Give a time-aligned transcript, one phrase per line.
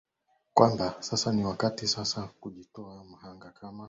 [0.53, 3.79] kwamba sasa ni wakati sasa wa kujitoa mhanga kama